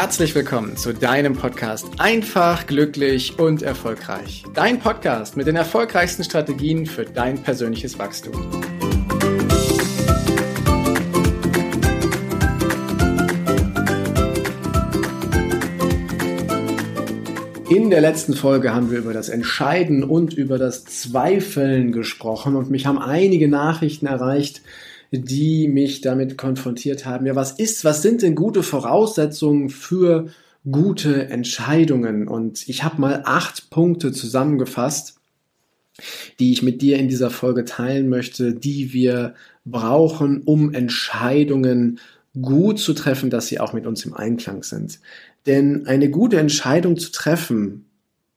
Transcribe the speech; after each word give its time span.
Herzlich 0.00 0.34
willkommen 0.34 0.78
zu 0.78 0.94
deinem 0.94 1.34
Podcast 1.34 1.86
Einfach, 1.98 2.66
glücklich 2.66 3.38
und 3.38 3.60
erfolgreich. 3.60 4.44
Dein 4.54 4.78
Podcast 4.80 5.36
mit 5.36 5.46
den 5.46 5.56
erfolgreichsten 5.56 6.24
Strategien 6.24 6.86
für 6.86 7.04
dein 7.04 7.42
persönliches 7.42 7.98
Wachstum. 7.98 8.32
In 17.68 17.90
der 17.90 18.00
letzten 18.00 18.32
Folge 18.32 18.74
haben 18.74 18.90
wir 18.90 19.00
über 19.00 19.12
das 19.12 19.28
Entscheiden 19.28 20.02
und 20.02 20.32
über 20.32 20.56
das 20.56 20.86
Zweifeln 20.86 21.92
gesprochen 21.92 22.56
und 22.56 22.70
mich 22.70 22.86
haben 22.86 22.98
einige 22.98 23.48
Nachrichten 23.48 24.06
erreicht, 24.06 24.62
die 25.10 25.68
mich 25.68 26.00
damit 26.00 26.38
konfrontiert 26.38 27.04
haben. 27.04 27.26
Ja, 27.26 27.34
was 27.34 27.52
ist, 27.52 27.84
was 27.84 28.02
sind 28.02 28.22
denn 28.22 28.34
gute 28.34 28.62
Voraussetzungen 28.62 29.68
für 29.68 30.28
gute 30.70 31.28
Entscheidungen? 31.28 32.28
Und 32.28 32.68
ich 32.68 32.84
habe 32.84 33.00
mal 33.00 33.22
acht 33.24 33.70
Punkte 33.70 34.12
zusammengefasst, 34.12 35.16
die 36.38 36.52
ich 36.52 36.62
mit 36.62 36.80
dir 36.80 36.98
in 36.98 37.08
dieser 37.08 37.30
Folge 37.30 37.64
teilen 37.64 38.08
möchte, 38.08 38.54
die 38.54 38.92
wir 38.92 39.34
brauchen, 39.64 40.42
um 40.42 40.72
Entscheidungen 40.72 41.98
gut 42.40 42.78
zu 42.78 42.94
treffen, 42.94 43.28
dass 43.28 43.48
sie 43.48 43.58
auch 43.58 43.72
mit 43.72 43.86
uns 43.86 44.04
im 44.04 44.14
Einklang 44.14 44.62
sind. 44.62 45.00
Denn 45.46 45.86
eine 45.86 46.10
gute 46.10 46.38
Entscheidung 46.38 46.96
zu 46.96 47.10
treffen 47.10 47.89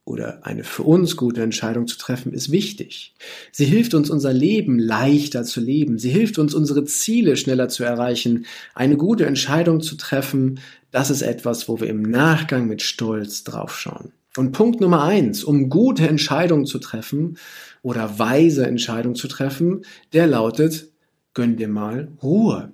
oder 0.04 0.46
eine 0.46 0.64
für 0.64 0.82
uns 0.82 1.16
gute 1.16 1.42
Entscheidung 1.42 1.86
zu 1.86 1.96
treffen, 1.96 2.32
ist 2.32 2.50
wichtig. 2.50 3.14
Sie 3.52 3.64
hilft 3.64 3.94
uns, 3.94 4.10
unser 4.10 4.32
Leben 4.32 4.78
leichter 4.78 5.44
zu 5.44 5.60
leben. 5.60 5.98
Sie 5.98 6.10
hilft 6.10 6.38
uns, 6.38 6.54
unsere 6.54 6.84
Ziele 6.84 7.36
schneller 7.36 7.68
zu 7.68 7.84
erreichen. 7.84 8.44
Eine 8.74 8.96
gute 8.96 9.24
Entscheidung 9.24 9.80
zu 9.80 9.96
treffen, 9.96 10.60
das 10.90 11.10
ist 11.10 11.22
etwas, 11.22 11.68
wo 11.68 11.80
wir 11.80 11.88
im 11.88 12.02
Nachgang 12.02 12.66
mit 12.66 12.82
Stolz 12.82 13.44
draufschauen. 13.44 14.12
Und 14.36 14.52
Punkt 14.52 14.80
Nummer 14.80 15.04
eins, 15.04 15.42
um 15.44 15.70
gute 15.70 16.06
Entscheidungen 16.06 16.66
zu 16.66 16.78
treffen 16.78 17.38
oder 17.82 18.18
weise 18.18 18.66
Entscheidungen 18.66 19.14
zu 19.14 19.28
treffen, 19.28 19.82
der 20.12 20.26
lautet, 20.26 20.88
gönn 21.34 21.56
dir 21.56 21.68
mal 21.68 22.08
Ruhe. 22.22 22.72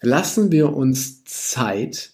Lassen 0.00 0.50
wir 0.50 0.72
uns 0.74 1.22
Zeit, 1.24 2.11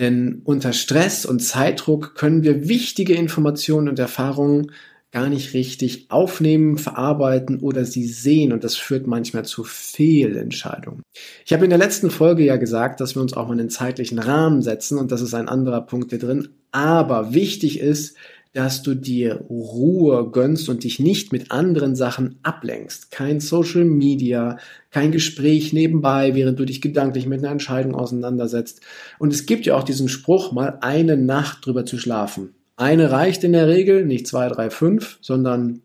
denn 0.00 0.42
unter 0.44 0.72
Stress 0.72 1.24
und 1.24 1.40
Zeitdruck 1.40 2.14
können 2.14 2.42
wir 2.42 2.68
wichtige 2.68 3.14
Informationen 3.14 3.88
und 3.88 3.98
Erfahrungen 3.98 4.72
gar 5.12 5.28
nicht 5.28 5.54
richtig 5.54 6.06
aufnehmen, 6.08 6.78
verarbeiten 6.78 7.58
oder 7.58 7.84
sie 7.84 8.06
sehen 8.06 8.52
und 8.52 8.62
das 8.62 8.76
führt 8.76 9.06
manchmal 9.06 9.44
zu 9.44 9.64
Fehlentscheidungen. 9.64 11.02
Ich 11.44 11.52
habe 11.52 11.64
in 11.64 11.70
der 11.70 11.80
letzten 11.80 12.10
Folge 12.10 12.44
ja 12.44 12.56
gesagt, 12.56 13.00
dass 13.00 13.16
wir 13.16 13.22
uns 13.22 13.34
auch 13.34 13.48
mal 13.48 13.54
einen 13.54 13.70
zeitlichen 13.70 14.20
Rahmen 14.20 14.62
setzen 14.62 14.98
und 14.98 15.10
das 15.10 15.20
ist 15.20 15.34
ein 15.34 15.48
anderer 15.48 15.80
Punkt 15.80 16.10
hier 16.10 16.20
drin. 16.20 16.48
Aber 16.70 17.34
wichtig 17.34 17.80
ist, 17.80 18.16
dass 18.52 18.82
du 18.82 18.94
dir 18.94 19.44
Ruhe 19.48 20.30
gönnst 20.30 20.68
und 20.68 20.82
dich 20.82 20.98
nicht 20.98 21.32
mit 21.32 21.52
anderen 21.52 21.94
Sachen 21.94 22.38
ablenkst. 22.42 23.10
Kein 23.10 23.38
Social 23.38 23.84
Media, 23.84 24.58
kein 24.90 25.12
Gespräch 25.12 25.72
nebenbei, 25.72 26.34
während 26.34 26.58
du 26.58 26.64
dich 26.64 26.80
gedanklich 26.80 27.26
mit 27.26 27.40
einer 27.40 27.52
Entscheidung 27.52 27.94
auseinandersetzt. 27.94 28.80
Und 29.18 29.32
es 29.32 29.46
gibt 29.46 29.66
ja 29.66 29.76
auch 29.76 29.84
diesen 29.84 30.08
Spruch, 30.08 30.50
mal 30.52 30.78
eine 30.80 31.16
Nacht 31.16 31.64
drüber 31.64 31.86
zu 31.86 31.96
schlafen. 31.98 32.54
Eine 32.76 33.12
reicht 33.12 33.44
in 33.44 33.52
der 33.52 33.68
Regel, 33.68 34.04
nicht 34.04 34.26
zwei, 34.26 34.48
drei, 34.48 34.70
fünf, 34.70 35.18
sondern 35.20 35.82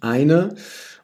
eine. 0.00 0.54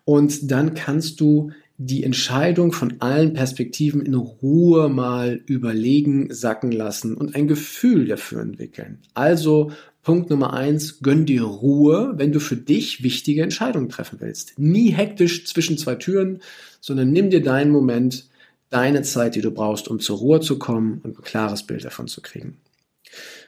Und 0.04 0.50
dann 0.50 0.74
kannst 0.74 1.20
du 1.20 1.50
die 1.80 2.02
Entscheidung 2.02 2.72
von 2.72 3.00
allen 3.00 3.34
Perspektiven 3.34 4.04
in 4.04 4.14
Ruhe 4.14 4.88
mal 4.88 5.40
überlegen, 5.46 6.26
sacken 6.34 6.72
lassen 6.72 7.14
und 7.14 7.36
ein 7.36 7.46
Gefühl 7.46 8.06
dafür 8.06 8.42
entwickeln. 8.42 8.98
Also 9.14 9.70
Punkt 10.02 10.28
Nummer 10.28 10.54
eins, 10.54 11.00
gönn 11.00 11.24
dir 11.24 11.42
Ruhe, 11.42 12.14
wenn 12.16 12.32
du 12.32 12.40
für 12.40 12.56
dich 12.56 13.04
wichtige 13.04 13.42
Entscheidungen 13.42 13.88
treffen 13.88 14.18
willst. 14.20 14.58
Nie 14.58 14.90
hektisch 14.90 15.46
zwischen 15.46 15.78
zwei 15.78 15.94
Türen, 15.94 16.40
sondern 16.80 17.12
nimm 17.12 17.30
dir 17.30 17.42
deinen 17.42 17.70
Moment, 17.70 18.28
deine 18.70 19.02
Zeit, 19.02 19.36
die 19.36 19.40
du 19.40 19.52
brauchst, 19.52 19.86
um 19.86 20.00
zur 20.00 20.18
Ruhe 20.18 20.40
zu 20.40 20.58
kommen 20.58 21.00
und 21.04 21.16
ein 21.18 21.22
klares 21.22 21.62
Bild 21.62 21.84
davon 21.84 22.08
zu 22.08 22.22
kriegen. 22.22 22.56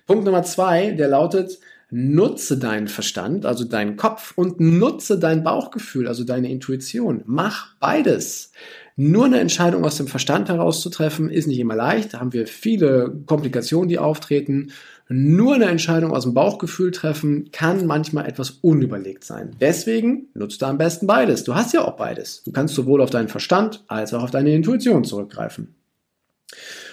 Punkt 0.06 0.24
Nummer 0.24 0.44
zwei, 0.44 0.92
der 0.92 1.08
lautet, 1.08 1.58
nutze 1.90 2.58
deinen 2.58 2.88
Verstand, 2.88 3.46
also 3.46 3.64
deinen 3.64 3.96
Kopf 3.96 4.32
und 4.36 4.60
nutze 4.60 5.18
dein 5.18 5.42
Bauchgefühl, 5.42 6.08
also 6.08 6.24
deine 6.24 6.50
Intuition. 6.50 7.22
Mach 7.26 7.74
beides. 7.80 8.52
Nur 8.96 9.24
eine 9.24 9.40
Entscheidung 9.40 9.84
aus 9.84 9.96
dem 9.96 10.08
Verstand 10.08 10.48
herauszutreffen, 10.48 11.30
ist 11.30 11.46
nicht 11.46 11.58
immer 11.58 11.74
leicht. 11.74 12.14
Da 12.14 12.20
haben 12.20 12.32
wir 12.32 12.46
viele 12.46 13.22
Komplikationen, 13.26 13.88
die 13.88 13.98
auftreten. 13.98 14.72
Nur 15.08 15.54
eine 15.54 15.64
Entscheidung 15.64 16.12
aus 16.12 16.24
dem 16.24 16.34
Bauchgefühl 16.34 16.90
treffen 16.90 17.50
kann 17.50 17.86
manchmal 17.86 18.26
etwas 18.26 18.50
unüberlegt 18.50 19.24
sein. 19.24 19.56
Deswegen 19.60 20.28
nutzt 20.34 20.62
du 20.62 20.66
am 20.66 20.78
besten 20.78 21.06
beides. 21.06 21.44
Du 21.44 21.54
hast 21.54 21.72
ja 21.72 21.82
auch 21.84 21.96
beides. 21.96 22.42
Du 22.44 22.52
kannst 22.52 22.74
sowohl 22.74 23.00
auf 23.00 23.10
deinen 23.10 23.28
Verstand 23.28 23.82
als 23.88 24.14
auch 24.14 24.22
auf 24.22 24.30
deine 24.30 24.54
Intuition 24.54 25.02
zurückgreifen. 25.04 25.74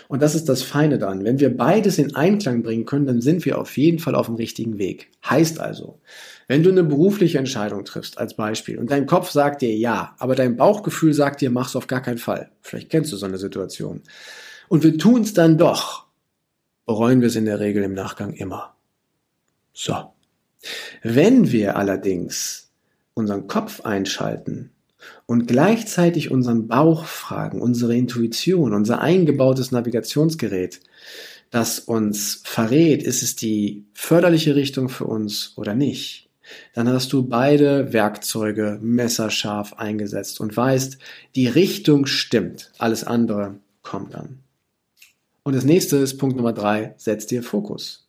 Und 0.07 0.21
das 0.21 0.35
ist 0.35 0.47
das 0.47 0.63
Feine 0.63 0.97
daran. 0.97 1.25
Wenn 1.25 1.39
wir 1.39 1.55
beides 1.55 1.97
in 1.97 2.15
Einklang 2.15 2.63
bringen 2.63 2.85
können, 2.85 3.07
dann 3.07 3.21
sind 3.21 3.45
wir 3.45 3.59
auf 3.59 3.77
jeden 3.77 3.99
Fall 3.99 4.15
auf 4.15 4.27
dem 4.27 4.35
richtigen 4.35 4.77
Weg. 4.77 5.11
Heißt 5.29 5.59
also, 5.59 5.99
wenn 6.47 6.63
du 6.63 6.71
eine 6.71 6.83
berufliche 6.83 7.37
Entscheidung 7.37 7.83
triffst, 7.83 8.17
als 8.17 8.35
Beispiel, 8.35 8.79
und 8.79 8.89
dein 8.89 9.05
Kopf 9.05 9.31
sagt 9.31 9.61
dir 9.61 9.75
ja, 9.75 10.15
aber 10.17 10.35
dein 10.35 10.55
Bauchgefühl 10.55 11.13
sagt 11.13 11.41
dir, 11.41 11.49
mach's 11.49 11.75
auf 11.75 11.87
gar 11.87 12.01
keinen 12.01 12.19
Fall. 12.19 12.51
Vielleicht 12.61 12.89
kennst 12.89 13.11
du 13.11 13.17
so 13.17 13.25
eine 13.25 13.37
Situation. 13.37 14.01
Und 14.69 14.83
wir 14.83 14.97
tun 14.97 15.21
es 15.21 15.33
dann 15.33 15.57
doch 15.57 16.07
bereuen 16.87 17.19
wir 17.19 17.27
es 17.27 17.35
in 17.35 17.45
der 17.45 17.59
Regel 17.59 17.83
im 17.83 17.93
Nachgang 17.93 18.33
immer. 18.33 18.73
So. 19.73 20.13
Wenn 21.03 21.51
wir 21.51 21.75
allerdings 21.75 22.71
unseren 23.13 23.47
Kopf 23.47 23.81
einschalten 23.81 24.71
und 25.25 25.47
gleichzeitig 25.47 26.31
unseren 26.31 26.67
Bauch 26.67 27.05
fragen, 27.05 27.61
unsere 27.61 27.95
Intuition, 27.95 28.73
unser 28.73 29.01
eingebautes 29.01 29.71
Navigationsgerät, 29.71 30.79
das 31.51 31.79
uns 31.79 32.41
verrät, 32.43 33.03
ist 33.03 33.23
es 33.23 33.35
die 33.35 33.85
förderliche 33.93 34.55
Richtung 34.55 34.89
für 34.89 35.05
uns 35.05 35.53
oder 35.55 35.75
nicht, 35.75 36.29
dann 36.73 36.87
hast 36.87 37.11
du 37.13 37.23
beide 37.23 37.93
Werkzeuge 37.93 38.79
messerscharf 38.81 39.73
eingesetzt 39.73 40.39
und 40.39 40.55
weißt, 40.55 40.97
die 41.35 41.47
Richtung 41.47 42.05
stimmt, 42.05 42.71
alles 42.77 43.03
andere 43.03 43.59
kommt 43.81 44.13
dann. 44.13 44.39
Und 45.43 45.55
das 45.55 45.63
nächste 45.63 45.97
ist 45.97 46.17
Punkt 46.17 46.35
Nummer 46.35 46.53
drei, 46.53 46.93
setz 46.97 47.25
dir 47.25 47.43
Fokus. 47.43 48.06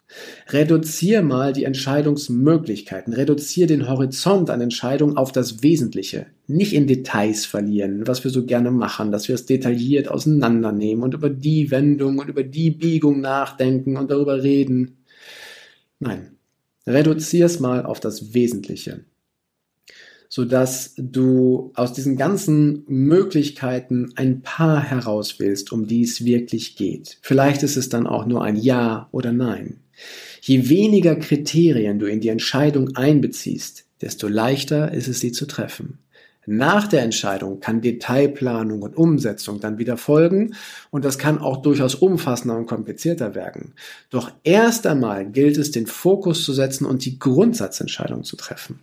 Reduzier 0.49 1.23
mal 1.23 1.53
die 1.53 1.65
Entscheidungsmöglichkeiten, 1.65 3.13
reduzier 3.13 3.67
den 3.67 3.89
Horizont 3.89 4.49
an 4.49 4.61
Entscheidungen 4.61 5.17
auf 5.17 5.33
das 5.33 5.63
Wesentliche. 5.63 6.27
Nicht 6.47 6.73
in 6.73 6.87
Details 6.87 7.45
verlieren, 7.45 8.07
was 8.07 8.25
wir 8.25 8.31
so 8.31 8.47
gerne 8.47 8.71
machen, 8.71 9.13
dass 9.13 9.29
wir 9.29 9.35
es 9.35 9.45
detailliert 9.45 10.09
auseinandernehmen 10.09 11.05
und 11.05 11.15
über 11.15 11.29
die 11.29 11.71
Wendung 11.71 12.19
und 12.19 12.29
über 12.29 12.43
die 12.43 12.71
Biegung 12.71 13.21
nachdenken 13.21 13.97
und 13.99 14.11
darüber 14.11 14.43
reden. 14.43 14.97
Nein, 15.99 16.37
reduzier 16.87 17.45
es 17.45 17.61
mal 17.61 17.85
auf 17.85 18.01
das 18.01 18.33
Wesentliche 18.33 19.05
so 20.29 20.45
dass 20.45 20.95
du 20.99 21.73
aus 21.75 21.95
diesen 21.95 22.17
ganzen 22.17 22.85
Möglichkeiten 22.87 24.13
ein 24.17 24.43
paar 24.43 24.83
herauswählst, 24.83 25.73
um 25.73 25.87
die 25.87 26.03
es 26.03 26.25
wirklich 26.25 26.77
geht. 26.77 27.19
Vielleicht 27.23 27.63
ist 27.63 27.77
es 27.77 27.89
dann 27.89 28.07
auch 28.07 28.27
nur 28.27 28.45
ein 28.45 28.57
Ja 28.57 29.09
oder 29.11 29.33
Nein. 29.33 29.81
Je 30.41 30.69
weniger 30.69 31.16
Kriterien 31.16 31.98
du 31.98 32.06
in 32.06 32.20
die 32.20 32.28
Entscheidung 32.28 32.97
einbeziehst, 32.97 33.84
desto 34.00 34.28
leichter 34.28 34.92
ist 34.92 35.09
es, 35.09 35.20
sie 35.20 35.32
zu 35.32 35.47
treffen. 35.47 35.98
Nach 36.50 36.89
der 36.89 37.03
Entscheidung 37.03 37.60
kann 37.60 37.83
Detailplanung 37.83 38.80
und 38.80 38.97
Umsetzung 38.97 39.60
dann 39.60 39.77
wieder 39.77 39.98
folgen 39.98 40.54
und 40.91 41.04
das 41.04 41.18
kann 41.18 41.39
auch 41.39 41.59
durchaus 41.59 41.95
umfassender 41.95 42.56
und 42.56 42.65
komplizierter 42.65 43.34
werden. 43.34 43.74
Doch 44.09 44.33
erst 44.45 44.86
einmal 44.86 45.30
gilt 45.30 45.59
es, 45.59 45.72
den 45.72 45.86
Fokus 45.86 46.47
zu 46.47 46.54
setzen 46.54 46.86
und 46.86 47.04
die 47.04 47.18
Grundsatzentscheidung 47.18 48.24
zu 48.24 48.36
treffen. 48.36 48.80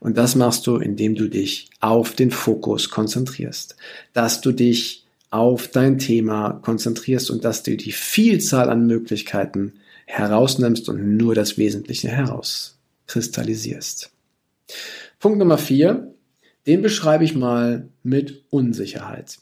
Und 0.00 0.16
das 0.16 0.34
machst 0.34 0.66
du, 0.66 0.78
indem 0.78 1.14
du 1.14 1.28
dich 1.28 1.70
auf 1.78 2.12
den 2.12 2.32
Fokus 2.32 2.90
konzentrierst, 2.90 3.76
dass 4.12 4.40
du 4.40 4.50
dich 4.50 5.06
auf 5.30 5.68
dein 5.68 5.98
Thema 5.98 6.54
konzentrierst 6.62 7.30
und 7.30 7.44
dass 7.44 7.62
du 7.62 7.76
die 7.76 7.92
Vielzahl 7.92 8.68
an 8.68 8.86
Möglichkeiten 8.88 9.74
herausnimmst 10.06 10.88
und 10.88 11.16
nur 11.16 11.34
das 11.34 11.58
Wesentliche 11.58 12.08
herauskristallisierst. 12.08 14.10
Punkt 15.18 15.38
Nummer 15.38 15.58
vier, 15.58 16.14
den 16.66 16.82
beschreibe 16.82 17.24
ich 17.24 17.34
mal 17.34 17.88
mit 18.02 18.44
Unsicherheit. 18.50 19.38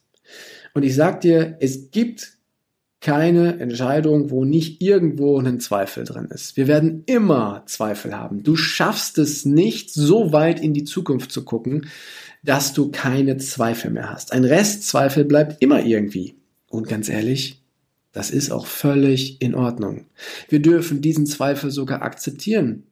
Und 0.75 0.83
ich 0.83 0.95
sag 0.95 1.21
dir, 1.21 1.57
es 1.61 1.91
gibt 1.91 2.33
keine 3.01 3.61
Entscheidung, 3.61 4.31
wo 4.31 4.47
nicht 4.47 4.81
irgendwo 4.81 5.39
ein 5.39 5.61
Zweifel 5.61 6.05
drin 6.05 6.29
ist. 6.31 6.57
Wir 6.57 6.67
werden 6.67 7.03
immer 7.05 7.63
Zweifel 7.67 8.17
haben. 8.17 8.43
Du 8.43 8.57
schaffst 8.57 9.19
es 9.19 9.45
nicht, 9.45 9.93
so 9.93 10.33
weit 10.33 10.59
in 10.59 10.73
die 10.73 10.85
Zukunft 10.85 11.31
zu 11.31 11.45
gucken, 11.45 11.89
dass 12.43 12.73
du 12.73 12.91
keine 12.91 13.37
Zweifel 13.37 13.91
mehr 13.91 14.11
hast. 14.11 14.33
Ein 14.33 14.45
Restzweifel 14.45 15.27
bleibt 15.27 15.63
immer 15.63 15.85
irgendwie. 15.85 16.37
Und 16.71 16.89
ganz 16.89 17.11
ehrlich, 17.11 17.64
Das 18.15 18.31
ist 18.31 18.51
auch 18.51 18.67
völlig 18.67 19.43
in 19.43 19.55
Ordnung. 19.55 20.07
Wir 20.49 20.63
dürfen 20.63 21.03
diesen 21.03 21.27
Zweifel 21.27 21.71
sogar 21.71 22.03
akzeptieren. 22.03 22.85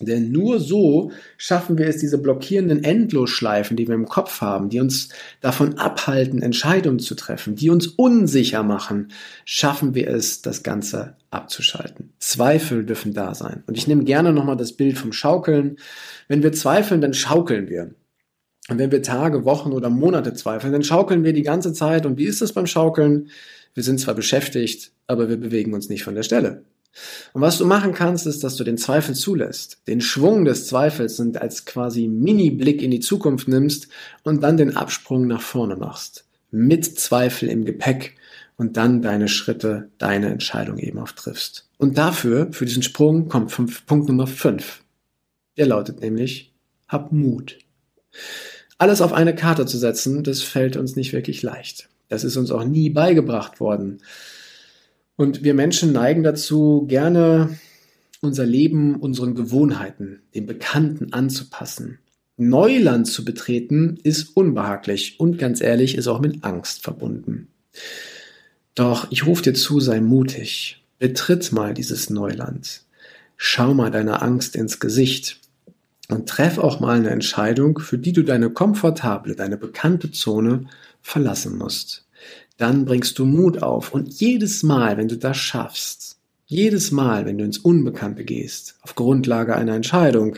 Denn 0.00 0.32
nur 0.32 0.58
so 0.58 1.12
schaffen 1.36 1.78
wir 1.78 1.86
es, 1.86 1.98
diese 1.98 2.18
blockierenden 2.18 2.82
Endlosschleifen, 2.82 3.76
die 3.76 3.86
wir 3.86 3.94
im 3.94 4.08
Kopf 4.08 4.40
haben, 4.40 4.68
die 4.68 4.80
uns 4.80 5.10
davon 5.40 5.78
abhalten, 5.78 6.42
Entscheidungen 6.42 6.98
zu 6.98 7.14
treffen, 7.14 7.54
die 7.54 7.70
uns 7.70 7.86
unsicher 7.86 8.64
machen, 8.64 9.12
schaffen 9.44 9.94
wir 9.94 10.08
es, 10.08 10.42
das 10.42 10.64
Ganze 10.64 11.16
abzuschalten. 11.30 12.12
Zweifel 12.18 12.84
dürfen 12.84 13.12
da 13.12 13.34
sein. 13.34 13.62
Und 13.68 13.76
ich 13.76 13.86
nehme 13.86 14.02
gerne 14.02 14.32
nochmal 14.32 14.56
das 14.56 14.72
Bild 14.72 14.98
vom 14.98 15.12
Schaukeln. 15.12 15.76
Wenn 16.26 16.42
wir 16.42 16.52
zweifeln, 16.52 17.00
dann 17.00 17.14
schaukeln 17.14 17.68
wir. 17.68 17.94
Und 18.70 18.78
wenn 18.78 18.90
wir 18.90 19.02
Tage, 19.02 19.44
Wochen 19.44 19.72
oder 19.72 19.90
Monate 19.90 20.32
zweifeln, 20.32 20.72
dann 20.72 20.82
schaukeln 20.82 21.22
wir 21.22 21.34
die 21.34 21.42
ganze 21.42 21.72
Zeit. 21.72 22.06
Und 22.06 22.18
wie 22.18 22.24
ist 22.24 22.40
es 22.40 22.52
beim 22.52 22.66
Schaukeln? 22.66 23.28
Wir 23.74 23.82
sind 23.82 24.00
zwar 24.00 24.14
beschäftigt, 24.14 24.92
aber 25.06 25.28
wir 25.28 25.36
bewegen 25.36 25.74
uns 25.74 25.88
nicht 25.88 26.04
von 26.04 26.14
der 26.14 26.22
Stelle. 26.22 26.64
Und 27.32 27.42
was 27.42 27.58
du 27.58 27.66
machen 27.66 27.92
kannst, 27.92 28.26
ist, 28.26 28.44
dass 28.44 28.54
du 28.56 28.62
den 28.62 28.78
Zweifel 28.78 29.14
zulässt, 29.14 29.78
den 29.88 30.00
Schwung 30.00 30.44
des 30.44 30.68
Zweifels 30.68 31.18
und 31.18 31.40
als 31.40 31.64
quasi 31.64 32.06
Mini-Blick 32.06 32.82
in 32.82 32.92
die 32.92 33.00
Zukunft 33.00 33.48
nimmst 33.48 33.88
und 34.22 34.42
dann 34.42 34.56
den 34.56 34.76
Absprung 34.76 35.26
nach 35.26 35.42
vorne 35.42 35.76
machst. 35.76 36.24
Mit 36.52 36.84
Zweifel 36.84 37.48
im 37.48 37.64
Gepäck 37.64 38.14
und 38.56 38.76
dann 38.76 39.02
deine 39.02 39.26
Schritte, 39.26 39.90
deine 39.98 40.28
Entscheidung 40.28 40.78
eben 40.78 41.00
auftriffst. 41.00 41.68
Und 41.78 41.98
dafür, 41.98 42.52
für 42.52 42.64
diesen 42.64 42.84
Sprung, 42.84 43.28
kommt 43.28 43.50
fünf, 43.50 43.84
Punkt 43.86 44.08
Nummer 44.08 44.28
5. 44.28 44.84
Der 45.56 45.66
lautet 45.66 46.00
nämlich, 46.00 46.52
hab 46.86 47.10
Mut. 47.10 47.58
Alles 48.78 49.00
auf 49.00 49.12
eine 49.12 49.34
Karte 49.34 49.66
zu 49.66 49.78
setzen, 49.78 50.22
das 50.22 50.42
fällt 50.42 50.76
uns 50.76 50.94
nicht 50.94 51.12
wirklich 51.12 51.42
leicht. 51.42 51.88
Das 52.08 52.24
ist 52.24 52.36
uns 52.36 52.50
auch 52.50 52.64
nie 52.64 52.90
beigebracht 52.90 53.60
worden. 53.60 54.00
Und 55.16 55.44
wir 55.44 55.54
Menschen 55.54 55.92
neigen 55.92 56.22
dazu, 56.22 56.86
gerne 56.88 57.58
unser 58.20 58.46
Leben 58.46 58.96
unseren 58.96 59.34
Gewohnheiten, 59.34 60.22
dem 60.34 60.46
Bekannten 60.46 61.12
anzupassen. 61.12 61.98
Neuland 62.36 63.06
zu 63.06 63.24
betreten 63.24 63.98
ist 64.02 64.36
unbehaglich 64.36 65.20
und 65.20 65.38
ganz 65.38 65.60
ehrlich 65.60 65.96
ist 65.96 66.08
auch 66.08 66.20
mit 66.20 66.42
Angst 66.42 66.82
verbunden. 66.82 67.48
Doch 68.74 69.06
ich 69.10 69.26
rufe 69.26 69.42
dir 69.42 69.54
zu, 69.54 69.78
sei 69.78 70.00
mutig. 70.00 70.84
Betritt 70.98 71.52
mal 71.52 71.74
dieses 71.74 72.10
Neuland. 72.10 72.82
Schau 73.36 73.74
mal 73.74 73.90
deiner 73.90 74.22
Angst 74.22 74.56
ins 74.56 74.80
Gesicht 74.80 75.40
und 76.08 76.28
treff 76.28 76.58
auch 76.58 76.80
mal 76.80 76.96
eine 76.96 77.10
Entscheidung, 77.10 77.78
für 77.78 77.98
die 77.98 78.12
du 78.12 78.22
deine 78.22 78.50
komfortable, 78.50 79.36
deine 79.36 79.56
bekannte 79.56 80.10
Zone 80.10 80.66
verlassen 81.04 81.56
musst 81.56 82.04
dann 82.56 82.84
bringst 82.84 83.18
du 83.18 83.24
Mut 83.24 83.62
auf. 83.62 83.92
Und 83.92 84.08
jedes 84.20 84.62
Mal, 84.62 84.96
wenn 84.96 85.08
du 85.08 85.16
das 85.16 85.36
schaffst, 85.36 86.18
jedes 86.46 86.90
Mal, 86.90 87.26
wenn 87.26 87.38
du 87.38 87.44
ins 87.44 87.58
Unbekannte 87.58 88.24
gehst, 88.24 88.78
auf 88.82 88.94
Grundlage 88.94 89.56
einer 89.56 89.74
Entscheidung, 89.74 90.36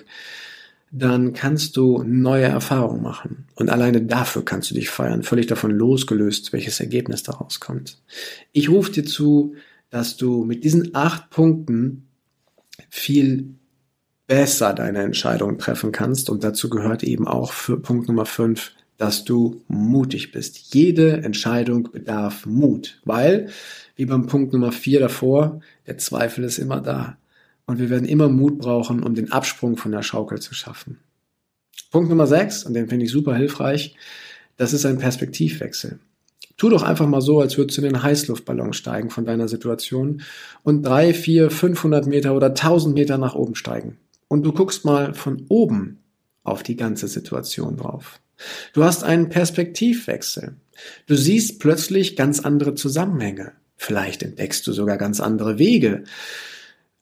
dann 0.92 1.32
kannst 1.32 1.76
du 1.76 2.02
neue 2.04 2.44
Erfahrungen 2.44 3.02
machen. 3.02 3.46
Und 3.54 3.70
alleine 3.70 4.02
dafür 4.02 4.44
kannst 4.44 4.70
du 4.70 4.74
dich 4.74 4.88
feiern, 4.88 5.24
völlig 5.24 5.46
davon 5.46 5.72
losgelöst, 5.72 6.52
welches 6.52 6.80
Ergebnis 6.80 7.22
daraus 7.22 7.60
kommt. 7.60 7.98
Ich 8.52 8.70
rufe 8.70 8.92
dir 8.92 9.04
zu, 9.04 9.56
dass 9.90 10.16
du 10.16 10.44
mit 10.44 10.64
diesen 10.64 10.94
acht 10.94 11.28
Punkten 11.30 12.06
viel 12.88 13.54
besser 14.26 14.72
deine 14.74 15.02
Entscheidung 15.02 15.58
treffen 15.58 15.92
kannst. 15.92 16.30
Und 16.30 16.44
dazu 16.44 16.70
gehört 16.70 17.02
eben 17.02 17.26
auch 17.26 17.52
für 17.52 17.78
Punkt 17.78 18.08
Nummer 18.08 18.26
fünf 18.26 18.72
dass 18.96 19.24
du 19.24 19.62
mutig 19.68 20.32
bist. 20.32 20.74
Jede 20.74 21.22
Entscheidung 21.22 21.90
bedarf 21.92 22.46
Mut, 22.46 23.00
weil, 23.04 23.50
wie 23.94 24.06
beim 24.06 24.26
Punkt 24.26 24.52
Nummer 24.52 24.72
vier 24.72 25.00
davor, 25.00 25.60
der 25.86 25.98
Zweifel 25.98 26.44
ist 26.44 26.58
immer 26.58 26.80
da. 26.80 27.18
Und 27.66 27.78
wir 27.78 27.90
werden 27.90 28.08
immer 28.08 28.28
Mut 28.28 28.58
brauchen, 28.58 29.02
um 29.02 29.14
den 29.14 29.32
Absprung 29.32 29.76
von 29.76 29.92
der 29.92 30.02
Schaukel 30.02 30.40
zu 30.40 30.54
schaffen. 30.54 31.00
Punkt 31.90 32.08
Nummer 32.08 32.26
sechs, 32.26 32.64
und 32.64 32.74
den 32.74 32.88
finde 32.88 33.04
ich 33.04 33.10
super 33.10 33.34
hilfreich, 33.34 33.96
das 34.56 34.72
ist 34.72 34.86
ein 34.86 34.98
Perspektivwechsel. 34.98 35.98
Tu 36.56 36.70
doch 36.70 36.82
einfach 36.82 37.06
mal 37.06 37.20
so, 37.20 37.40
als 37.40 37.58
würdest 37.58 37.76
du 37.76 37.82
in 37.82 37.92
den 37.92 38.02
Heißluftballon 38.02 38.72
steigen 38.72 39.10
von 39.10 39.26
deiner 39.26 39.46
Situation 39.46 40.22
und 40.62 40.82
drei, 40.82 41.12
vier, 41.12 41.50
500 41.50 42.06
Meter 42.06 42.34
oder 42.34 42.46
1000 42.46 42.94
Meter 42.94 43.18
nach 43.18 43.34
oben 43.34 43.54
steigen. 43.54 43.98
Und 44.28 44.44
du 44.44 44.52
guckst 44.52 44.84
mal 44.84 45.12
von 45.12 45.44
oben 45.48 45.98
auf 46.46 46.62
die 46.62 46.76
ganze 46.76 47.08
Situation 47.08 47.76
drauf. 47.76 48.20
Du 48.72 48.84
hast 48.84 49.04
einen 49.04 49.28
Perspektivwechsel. 49.28 50.56
Du 51.06 51.16
siehst 51.16 51.58
plötzlich 51.58 52.16
ganz 52.16 52.40
andere 52.40 52.74
Zusammenhänge. 52.74 53.52
Vielleicht 53.76 54.22
entdeckst 54.22 54.66
du 54.66 54.72
sogar 54.72 54.98
ganz 54.98 55.20
andere 55.20 55.58
Wege. 55.58 56.04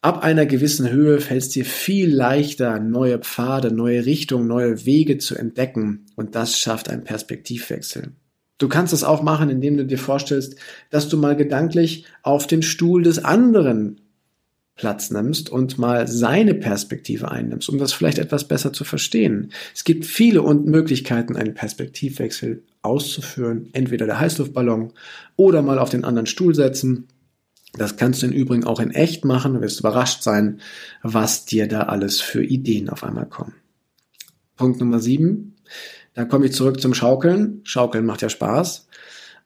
Ab 0.01 0.23
einer 0.23 0.45
gewissen 0.45 0.91
Höhe 0.91 1.21
fällt 1.21 1.43
es 1.43 1.49
dir 1.49 1.65
viel 1.65 2.15
leichter, 2.15 2.79
neue 2.79 3.19
Pfade, 3.19 3.73
neue 3.73 4.05
Richtungen, 4.05 4.47
neue 4.47 4.85
Wege 4.85 5.19
zu 5.19 5.35
entdecken. 5.35 6.07
Und 6.15 6.35
das 6.35 6.59
schafft 6.59 6.91
einen 6.91 7.05
Perspektivwechsel. 7.05 8.13
Du 8.59 8.69
kannst 8.69 8.93
es 8.93 9.03
auch 9.03 9.23
machen, 9.23 9.51
indem 9.51 9.77
du 9.77 9.87
dir 9.87 9.99
vorstellst, 9.99 10.57
dass 10.91 11.09
du 11.09 11.17
mal 11.17 11.37
gedanklich 11.37 12.05
auf 12.23 12.47
den 12.47 12.63
Stuhl 12.63 13.03
des 13.03 13.25
anderen 13.25 14.01
Platz 14.77 15.11
nimmst 15.11 15.51
und 15.51 15.79
mal 15.79 16.09
seine 16.09 16.55
Perspektive 16.55 17.31
einnimmst, 17.31 17.69
um 17.69 17.79
das 17.79 17.93
vielleicht 17.93 18.19
etwas 18.19 18.49
besser 18.49 18.73
zu 18.73 18.85
verstehen. 18.85 19.53
Es 19.73 19.85
gibt 19.85 20.05
viele 20.05 20.43
Möglichkeiten, 20.43 21.37
einen 21.37 21.55
Perspektivwechsel 21.55 22.65
auszuführen. 22.83 23.69
Entweder 23.73 24.07
der 24.07 24.19
Heißluftballon 24.19 24.93
oder 25.37 25.63
mal 25.63 25.79
auf 25.79 25.91
den 25.91 26.05
anderen 26.05 26.27
Stuhl 26.27 26.55
setzen. 26.55 27.07
Das 27.73 27.97
kannst 27.97 28.23
du 28.23 28.27
im 28.27 28.33
Übrigen 28.33 28.65
auch 28.65 28.81
in 28.81 28.91
echt 28.91 29.25
machen. 29.25 29.55
Du 29.55 29.61
wirst 29.61 29.81
überrascht 29.81 30.23
sein, 30.23 30.61
was 31.03 31.45
dir 31.45 31.69
da 31.69 31.83
alles 31.85 32.21
für 32.21 32.45
Ideen 32.45 32.89
auf 32.89 33.05
einmal 33.05 33.27
kommen. 33.27 33.55
Punkt 34.57 34.81
Nummer 34.81 35.01
sieben. 35.01 35.57
Da 36.15 36.25
komme 36.25 36.47
ich 36.47 36.53
zurück 36.53 36.81
zum 36.81 36.95
Schaukeln. 36.95 37.61
Schaukeln 37.65 38.07
macht 38.07 38.23
ja 38.23 38.29
Spaß 38.29 38.89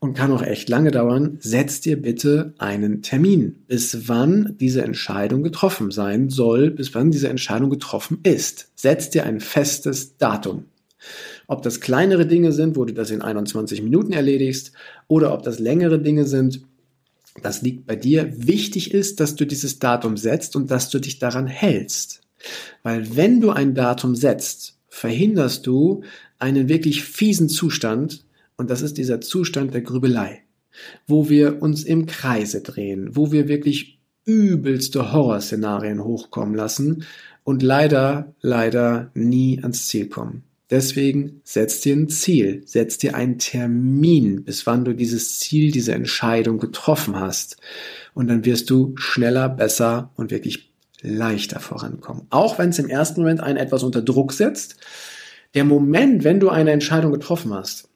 und 0.01 0.15
kann 0.15 0.31
auch 0.31 0.43
echt 0.43 0.69
lange 0.69 0.91
dauern, 0.91 1.39
setz 1.41 1.81
dir 1.81 2.01
bitte 2.01 2.55
einen 2.59 3.03
Termin, 3.03 3.65
bis 3.67 4.09
wann 4.09 4.55
diese 4.61 4.83
Entscheidung 4.83 5.43
getroffen 5.43 5.91
sein 5.91 6.29
soll, 6.31 6.71
bis 6.71 6.95
wann 6.95 7.11
diese 7.11 7.29
Entscheidung 7.29 7.71
getroffen 7.71 8.19
ist. 8.23 8.71
Setz 8.77 9.11
dir 9.11 9.25
ein 9.25 9.41
festes 9.41 10.17
Datum. 10.17 10.67
Ob 11.47 11.63
das 11.63 11.81
kleinere 11.81 12.27
Dinge 12.27 12.53
sind, 12.53 12.77
wo 12.77 12.85
du 12.85 12.93
das 12.93 13.11
in 13.11 13.23
21 13.23 13.83
Minuten 13.83 14.13
erledigst, 14.13 14.73
oder 15.09 15.33
ob 15.33 15.43
das 15.43 15.59
längere 15.59 16.01
Dinge 16.01 16.27
sind, 16.27 16.63
das 17.43 17.63
liegt 17.63 17.87
bei 17.87 17.97
dir. 17.97 18.33
Wichtig 18.37 18.93
ist, 18.93 19.21
dass 19.21 19.35
du 19.35 19.47
dieses 19.47 19.79
Datum 19.79 20.17
setzt 20.17 20.57
und 20.57 20.71
dass 20.71 20.91
du 20.91 20.99
dich 20.99 21.19
daran 21.19 21.47
hältst. 21.47 22.23
Weil 22.83 23.17
wenn 23.17 23.41
du 23.41 23.51
ein 23.51 23.75
Datum 23.75 24.15
setzt, 24.15 24.77
verhinderst 24.89 25.67
du 25.67 26.03
einen 26.39 26.69
wirklich 26.69 27.05
fiesen 27.05 27.49
Zustand, 27.49 28.25
und 28.59 28.69
das 28.69 28.83
ist 28.83 28.99
dieser 28.99 29.23
Zustand 29.23 29.73
der 29.73 29.81
Grübelei, 29.81 30.43
wo 31.07 31.31
wir 31.31 31.63
uns 31.63 31.85
im 31.85 32.05
Kreise 32.05 32.61
drehen, 32.61 33.17
wo 33.17 33.33
wir 33.33 33.49
wirklich 33.49 33.99
übelste 34.27 35.13
Horrorszenarien 35.13 36.05
hochkommen 36.05 36.55
lassen 36.55 37.07
und 37.45 37.63
leider, 37.63 38.35
leider 38.43 39.11
nie 39.15 39.61
ans 39.63 39.87
Ziel 39.87 40.09
kommen. 40.09 40.43
Deswegen 40.71 41.41
setz 41.45 41.81
dir 41.81 41.97
ein 41.97 42.11
Ziel, 42.11 42.63
setz 42.67 42.99
dir 42.99 43.15
einen 43.15 43.39
Termin, 43.39 44.45
bis 44.45 44.67
wann 44.67 44.85
du 44.85 44.95
dieses 44.95 45.39
Ziel, 45.39 45.71
diese 45.71 45.95
Entscheidung 45.95 46.59
getroffen 46.59 47.17
hast. 47.19 47.57
Und 48.13 48.29
dann 48.29 48.45
wirst 48.45 48.69
du 48.69 48.93
schneller, 48.97 49.49
besser 49.49 50.11
und 50.17 50.31
wirklich 50.31 50.71
leichter 51.01 51.61
vorankommen. 51.61 52.27
Auch 52.29 52.59
wenn 52.59 52.69
es 52.69 52.79
im 52.79 52.91
ersten 52.91 53.23
Moment 53.23 53.41
einen 53.41 53.57
etwas 53.57 53.83
unter 53.83 54.03
Druck 54.03 54.35
setzt. 54.35 54.77
Der 55.55 55.65
Moment, 55.65 56.25
wenn 56.25 56.41
du 56.41 56.51
eine 56.51 56.73
Entscheidung 56.73 57.13
getroffen 57.13 57.55
hast, 57.55 57.89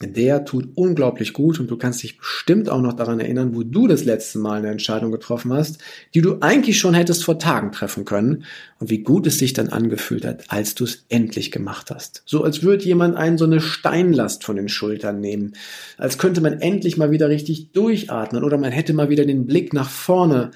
der 0.00 0.44
tut 0.44 0.68
unglaublich 0.76 1.32
gut 1.32 1.58
und 1.58 1.68
du 1.68 1.76
kannst 1.76 2.04
dich 2.04 2.18
bestimmt 2.18 2.68
auch 2.68 2.80
noch 2.80 2.92
daran 2.92 3.18
erinnern, 3.18 3.56
wo 3.56 3.64
du 3.64 3.88
das 3.88 4.04
letzte 4.04 4.38
Mal 4.38 4.58
eine 4.58 4.70
Entscheidung 4.70 5.10
getroffen 5.10 5.52
hast, 5.52 5.78
die 6.14 6.20
du 6.20 6.38
eigentlich 6.40 6.78
schon 6.78 6.94
hättest 6.94 7.24
vor 7.24 7.40
Tagen 7.40 7.72
treffen 7.72 8.04
können 8.04 8.44
und 8.78 8.90
wie 8.90 9.02
gut 9.02 9.26
es 9.26 9.38
sich 9.38 9.54
dann 9.54 9.70
angefühlt 9.70 10.24
hat, 10.24 10.44
als 10.48 10.76
du 10.76 10.84
es 10.84 11.04
endlich 11.08 11.50
gemacht 11.50 11.90
hast. 11.90 12.22
So 12.26 12.44
als 12.44 12.62
würde 12.62 12.84
jemand 12.84 13.16
einen 13.16 13.38
so 13.38 13.44
eine 13.44 13.60
Steinlast 13.60 14.44
von 14.44 14.54
den 14.54 14.68
Schultern 14.68 15.20
nehmen, 15.20 15.54
als 15.96 16.16
könnte 16.16 16.40
man 16.40 16.60
endlich 16.60 16.96
mal 16.96 17.10
wieder 17.10 17.28
richtig 17.28 17.72
durchatmen 17.72 18.44
oder 18.44 18.56
man 18.56 18.70
hätte 18.70 18.92
mal 18.92 19.08
wieder 19.08 19.26
den 19.26 19.46
Blick 19.46 19.72
nach 19.72 19.90
vorne. 19.90 20.52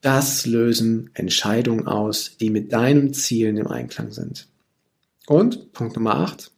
Das 0.00 0.44
lösen 0.44 1.10
Entscheidungen 1.14 1.86
aus, 1.86 2.36
die 2.40 2.50
mit 2.50 2.72
deinen 2.72 3.14
Zielen 3.14 3.58
im 3.58 3.68
Einklang 3.68 4.10
sind. 4.10 4.48
Und 5.28 5.72
Punkt 5.72 5.94
Nummer 5.94 6.16
8 6.16 6.50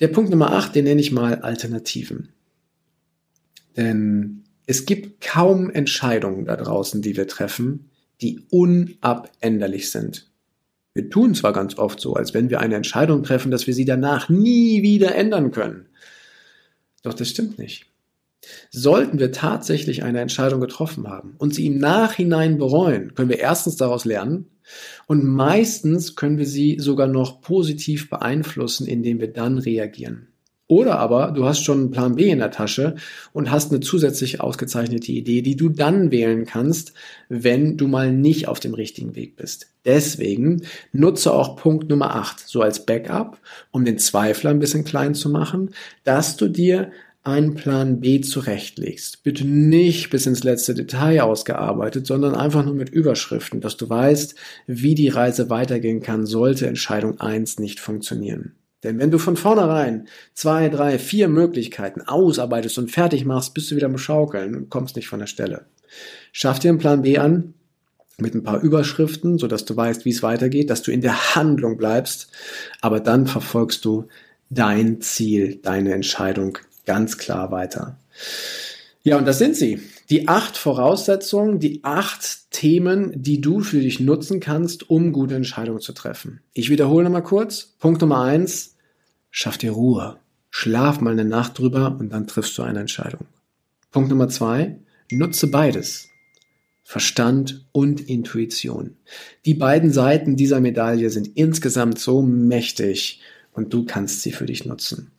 der 0.00 0.08
Punkt 0.08 0.30
Nummer 0.30 0.52
8, 0.52 0.74
den 0.74 0.84
nenne 0.84 1.00
ich 1.00 1.12
mal 1.12 1.36
Alternativen. 1.36 2.30
Denn 3.76 4.44
es 4.66 4.86
gibt 4.86 5.20
kaum 5.20 5.70
Entscheidungen 5.70 6.44
da 6.44 6.56
draußen, 6.56 7.00
die 7.02 7.16
wir 7.16 7.26
treffen, 7.26 7.90
die 8.20 8.40
unabänderlich 8.50 9.90
sind. 9.90 10.30
Wir 10.94 11.10
tun 11.10 11.34
zwar 11.34 11.52
ganz 11.52 11.78
oft 11.78 12.00
so, 12.00 12.14
als 12.14 12.34
wenn 12.34 12.50
wir 12.50 12.60
eine 12.60 12.74
Entscheidung 12.74 13.22
treffen, 13.22 13.50
dass 13.50 13.66
wir 13.66 13.74
sie 13.74 13.84
danach 13.84 14.28
nie 14.28 14.82
wieder 14.82 15.14
ändern 15.14 15.52
können. 15.52 15.86
Doch 17.02 17.14
das 17.14 17.30
stimmt 17.30 17.58
nicht. 17.58 17.86
Sollten 18.70 19.18
wir 19.18 19.32
tatsächlich 19.32 20.02
eine 20.02 20.20
Entscheidung 20.20 20.60
getroffen 20.60 21.08
haben 21.08 21.34
und 21.38 21.54
sie 21.54 21.66
im 21.66 21.78
Nachhinein 21.78 22.58
bereuen, 22.58 23.14
können 23.14 23.30
wir 23.30 23.40
erstens 23.40 23.76
daraus 23.76 24.04
lernen 24.04 24.46
und 25.06 25.24
meistens 25.24 26.16
können 26.16 26.38
wir 26.38 26.46
sie 26.46 26.76
sogar 26.78 27.06
noch 27.06 27.40
positiv 27.40 28.10
beeinflussen, 28.10 28.86
indem 28.86 29.20
wir 29.20 29.32
dann 29.32 29.58
reagieren. 29.58 30.28
Oder 30.70 30.98
aber 30.98 31.32
du 31.32 31.46
hast 31.46 31.64
schon 31.64 31.78
einen 31.78 31.90
Plan 31.90 32.16
B 32.16 32.28
in 32.28 32.40
der 32.40 32.50
Tasche 32.50 32.96
und 33.32 33.50
hast 33.50 33.72
eine 33.72 33.80
zusätzlich 33.80 34.42
ausgezeichnete 34.42 35.10
Idee, 35.10 35.40
die 35.40 35.56
du 35.56 35.70
dann 35.70 36.10
wählen 36.10 36.44
kannst, 36.44 36.92
wenn 37.30 37.78
du 37.78 37.88
mal 37.88 38.12
nicht 38.12 38.48
auf 38.48 38.60
dem 38.60 38.74
richtigen 38.74 39.16
Weg 39.16 39.36
bist. 39.36 39.68
Deswegen 39.86 40.60
nutze 40.92 41.32
auch 41.32 41.56
Punkt 41.56 41.88
Nummer 41.88 42.14
8 42.14 42.40
so 42.40 42.60
als 42.60 42.84
Backup, 42.84 43.40
um 43.70 43.86
den 43.86 43.96
Zweifler 43.96 44.50
ein 44.50 44.58
bisschen 44.58 44.84
klein 44.84 45.14
zu 45.14 45.30
machen, 45.30 45.70
dass 46.04 46.36
du 46.36 46.48
dir 46.48 46.92
einen 47.28 47.54
Plan 47.54 48.00
B 48.00 48.20
zurechtlegst. 48.22 49.22
Bitte 49.22 49.46
nicht 49.46 50.10
bis 50.10 50.26
ins 50.26 50.44
letzte 50.44 50.74
Detail 50.74 51.20
ausgearbeitet, 51.20 52.06
sondern 52.06 52.34
einfach 52.34 52.64
nur 52.64 52.74
mit 52.74 52.88
Überschriften, 52.88 53.60
dass 53.60 53.76
du 53.76 53.88
weißt, 53.88 54.34
wie 54.66 54.94
die 54.94 55.08
Reise 55.08 55.50
weitergehen 55.50 56.00
kann, 56.00 56.24
sollte 56.24 56.66
Entscheidung 56.66 57.20
1 57.20 57.58
nicht 57.58 57.80
funktionieren. 57.80 58.54
Denn 58.82 58.98
wenn 58.98 59.10
du 59.10 59.18
von 59.18 59.36
vornherein 59.36 60.08
zwei, 60.34 60.68
drei, 60.68 60.98
vier 60.98 61.28
Möglichkeiten 61.28 62.00
ausarbeitest 62.00 62.78
und 62.78 62.90
fertig 62.90 63.24
machst, 63.24 63.52
bist 63.52 63.70
du 63.70 63.76
wieder 63.76 63.86
am 63.86 63.98
Schaukeln 63.98 64.54
und 64.56 64.70
kommst 64.70 64.96
nicht 64.96 65.08
von 65.08 65.18
der 65.18 65.26
Stelle. 65.26 65.66
Schaff 66.32 66.58
dir 66.58 66.70
einen 66.70 66.78
Plan 66.78 67.02
B 67.02 67.18
an 67.18 67.54
mit 68.18 68.34
ein 68.34 68.42
paar 68.42 68.60
Überschriften, 68.60 69.38
sodass 69.38 69.64
du 69.64 69.76
weißt, 69.76 70.04
wie 70.04 70.10
es 70.10 70.22
weitergeht, 70.22 70.70
dass 70.70 70.82
du 70.82 70.92
in 70.92 71.02
der 71.02 71.34
Handlung 71.34 71.76
bleibst, 71.76 72.30
aber 72.80 73.00
dann 73.00 73.26
verfolgst 73.26 73.84
du 73.84 74.08
dein 74.50 75.00
Ziel, 75.00 75.56
deine 75.62 75.92
Entscheidung 75.92 76.58
ganz 76.88 77.18
klar 77.18 77.50
weiter. 77.50 77.98
Ja, 79.02 79.18
und 79.18 79.26
das 79.26 79.38
sind 79.38 79.56
sie. 79.56 79.80
Die 80.08 80.26
acht 80.26 80.56
Voraussetzungen, 80.56 81.60
die 81.60 81.84
acht 81.84 82.50
Themen, 82.50 83.12
die 83.14 83.42
du 83.42 83.60
für 83.60 83.80
dich 83.80 84.00
nutzen 84.00 84.40
kannst, 84.40 84.88
um 84.88 85.12
gute 85.12 85.34
Entscheidungen 85.34 85.82
zu 85.82 85.92
treffen. 85.92 86.40
Ich 86.54 86.70
wiederhole 86.70 87.04
nochmal 87.04 87.22
kurz. 87.22 87.74
Punkt 87.78 88.00
Nummer 88.00 88.22
eins, 88.22 88.76
schaff 89.30 89.58
dir 89.58 89.72
Ruhe. 89.72 90.16
Schlaf 90.50 91.02
mal 91.02 91.12
eine 91.12 91.26
Nacht 91.26 91.58
drüber 91.58 91.94
und 92.00 92.10
dann 92.10 92.26
triffst 92.26 92.56
du 92.56 92.62
eine 92.62 92.80
Entscheidung. 92.80 93.26
Punkt 93.90 94.08
Nummer 94.08 94.30
zwei, 94.30 94.78
nutze 95.10 95.48
beides. 95.48 96.08
Verstand 96.82 97.66
und 97.72 98.00
Intuition. 98.00 98.96
Die 99.44 99.52
beiden 99.52 99.92
Seiten 99.92 100.36
dieser 100.36 100.60
Medaille 100.60 101.10
sind 101.10 101.36
insgesamt 101.36 101.98
so 101.98 102.22
mächtig 102.22 103.20
und 103.52 103.74
du 103.74 103.84
kannst 103.84 104.22
sie 104.22 104.32
für 104.32 104.46
dich 104.46 104.64
nutzen. 104.64 105.10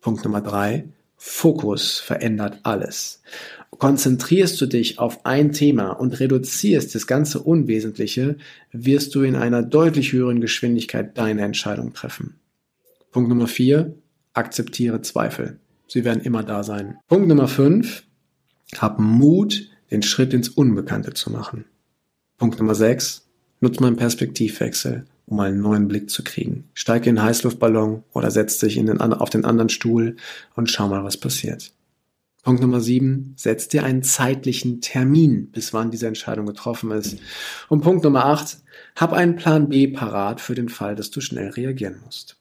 Punkt 0.00 0.24
Nummer 0.24 0.40
drei, 0.40 0.88
Fokus 1.16 1.98
verändert 1.98 2.60
alles. 2.62 3.22
Konzentrierst 3.70 4.60
du 4.60 4.66
dich 4.66 4.98
auf 4.98 5.24
ein 5.26 5.52
Thema 5.52 5.90
und 5.90 6.20
reduzierst 6.20 6.94
das 6.94 7.06
ganze 7.06 7.40
Unwesentliche, 7.40 8.36
wirst 8.72 9.14
du 9.14 9.22
in 9.22 9.34
einer 9.36 9.62
deutlich 9.62 10.12
höheren 10.12 10.40
Geschwindigkeit 10.40 11.16
deine 11.18 11.42
Entscheidung 11.42 11.92
treffen. 11.92 12.38
Punkt 13.10 13.28
Nummer 13.28 13.46
vier: 13.46 13.94
Akzeptiere 14.32 15.02
Zweifel. 15.02 15.58
Sie 15.88 16.04
werden 16.04 16.22
immer 16.22 16.42
da 16.42 16.62
sein. 16.62 16.98
Punkt 17.08 17.28
Nummer 17.28 17.48
fünf: 17.48 18.04
Hab 18.78 18.98
Mut, 18.98 19.68
den 19.90 20.02
Schritt 20.02 20.34
ins 20.34 20.48
Unbekannte 20.48 21.14
zu 21.14 21.30
machen. 21.30 21.64
Punkt 22.38 22.58
Nummer 22.58 22.74
sechs: 22.74 23.26
Nutz 23.60 23.80
mal 23.80 23.88
einen 23.88 23.96
Perspektivwechsel 23.96 25.06
um 25.26 25.40
einen 25.40 25.60
neuen 25.60 25.88
Blick 25.88 26.10
zu 26.10 26.22
kriegen. 26.22 26.68
Steig 26.74 27.06
in 27.06 27.16
den 27.16 27.24
Heißluftballon 27.24 28.04
oder 28.12 28.30
setz 28.30 28.58
dich 28.58 28.74
den, 28.74 29.00
auf 29.00 29.30
den 29.30 29.44
anderen 29.44 29.68
Stuhl 29.68 30.16
und 30.54 30.70
schau 30.70 30.88
mal, 30.88 31.04
was 31.04 31.16
passiert. 31.16 31.72
Punkt 32.42 32.60
Nummer 32.60 32.80
sieben, 32.80 33.32
setz 33.36 33.68
dir 33.68 33.84
einen 33.84 34.02
zeitlichen 34.02 34.82
Termin, 34.82 35.50
bis 35.50 35.72
wann 35.72 35.90
diese 35.90 36.06
Entscheidung 36.06 36.44
getroffen 36.44 36.90
ist. 36.90 37.16
Und 37.70 37.80
Punkt 37.80 38.04
Nummer 38.04 38.26
acht, 38.26 38.58
hab 38.96 39.14
einen 39.14 39.36
Plan 39.36 39.70
B 39.70 39.88
parat 39.88 40.42
für 40.42 40.54
den 40.54 40.68
Fall, 40.68 40.94
dass 40.94 41.10
du 41.10 41.22
schnell 41.22 41.48
reagieren 41.48 42.00
musst. 42.04 42.36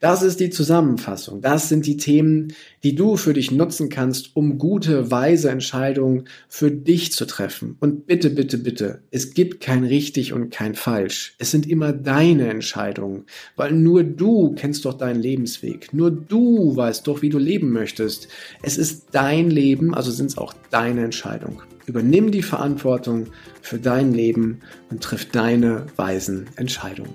Das 0.00 0.22
ist 0.22 0.40
die 0.40 0.50
Zusammenfassung. 0.50 1.40
Das 1.40 1.68
sind 1.68 1.86
die 1.86 1.96
Themen, 1.96 2.52
die 2.82 2.94
du 2.94 3.16
für 3.16 3.32
dich 3.32 3.50
nutzen 3.50 3.88
kannst, 3.88 4.36
um 4.36 4.58
gute, 4.58 5.10
weise 5.10 5.50
Entscheidungen 5.50 6.28
für 6.48 6.70
dich 6.70 7.12
zu 7.12 7.26
treffen. 7.26 7.76
Und 7.80 8.06
bitte, 8.06 8.30
bitte, 8.30 8.58
bitte, 8.58 9.02
es 9.10 9.32
gibt 9.32 9.60
kein 9.60 9.84
richtig 9.84 10.32
und 10.32 10.50
kein 10.50 10.74
falsch. 10.74 11.34
Es 11.38 11.50
sind 11.50 11.66
immer 11.68 11.92
deine 11.92 12.48
Entscheidungen, 12.48 13.24
weil 13.56 13.72
nur 13.72 14.04
du 14.04 14.54
kennst 14.54 14.84
doch 14.84 14.94
deinen 14.94 15.20
Lebensweg. 15.20 15.94
Nur 15.94 16.10
du 16.10 16.76
weißt 16.76 17.06
doch, 17.06 17.22
wie 17.22 17.30
du 17.30 17.38
leben 17.38 17.72
möchtest. 17.72 18.28
Es 18.62 18.76
ist 18.76 19.06
dein 19.12 19.50
Leben, 19.50 19.94
also 19.94 20.10
sind 20.10 20.26
es 20.26 20.38
auch 20.38 20.54
deine 20.70 21.04
Entscheidungen. 21.04 21.62
Übernimm 21.86 22.32
die 22.32 22.42
Verantwortung 22.42 23.28
für 23.62 23.78
dein 23.78 24.12
Leben 24.12 24.60
und 24.90 25.02
triff 25.02 25.30
deine 25.30 25.86
weisen 25.96 26.46
Entscheidungen. 26.56 27.14